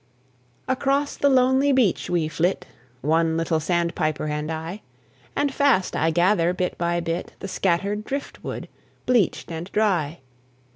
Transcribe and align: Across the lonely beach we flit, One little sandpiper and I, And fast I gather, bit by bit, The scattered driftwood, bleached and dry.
Across 0.67 1.17
the 1.17 1.29
lonely 1.29 1.71
beach 1.71 2.09
we 2.09 2.27
flit, 2.27 2.65
One 3.01 3.37
little 3.37 3.59
sandpiper 3.59 4.25
and 4.25 4.51
I, 4.51 4.81
And 5.35 5.53
fast 5.53 5.95
I 5.95 6.09
gather, 6.09 6.53
bit 6.53 6.75
by 6.79 6.99
bit, 7.01 7.33
The 7.37 7.47
scattered 7.47 8.03
driftwood, 8.03 8.67
bleached 9.05 9.51
and 9.51 9.71
dry. 9.71 10.21